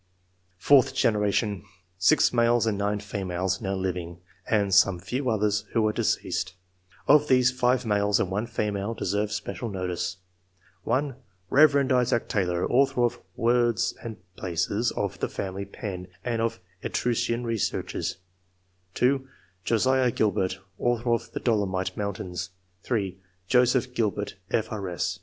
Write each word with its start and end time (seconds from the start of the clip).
Fourth 0.57 0.95
generation.— 0.95 1.63
6 1.99 2.33
males 2.33 2.65
and 2.65 2.75
9 2.75 3.01
females 3.01 3.61
now 3.61 3.75
living, 3.75 4.17
and 4.49 4.73
some 4.73 4.97
few 4.99 5.29
others 5.29 5.65
who 5.73 5.85
are 5.87 5.93
de 5.93 6.03
ceased; 6.03 6.55
of 7.07 7.27
these, 7.27 7.51
5 7.51 7.85
males 7.85 8.19
and 8.19 8.31
1 8.31 8.47
female 8.47 8.95
deserve 8.95 9.31
special 9.31 9.69
notice:— 9.69 10.17
(1) 10.85 11.17
Rev. 11.51 11.91
Isaac 11.91 12.27
Taylor, 12.27 12.67
author 12.67 13.03
of" 13.03 13.19
Words 13.35 13.93
and 14.01 14.17
Phices,'' 14.39 14.89
of" 14.93 15.19
The 15.19 15.29
Family 15.29 15.65
Pen," 15.65 16.07
and 16.25 16.41
of 16.41 16.59
"Etruscan 16.81 17.43
Researches;" 17.43 18.17
(2) 18.95 19.27
Josiah 19.63 20.09
Gilbert, 20.09 20.57
author 20.79 21.13
of 21.13 21.31
"The 21.33 21.39
Dolomite 21.39 21.95
Mountains;" 21.95 22.49
(3) 22.81 23.19
Joseph 23.47 23.93
Gilbert, 23.93 24.33
F.R.S. 24.49 25.19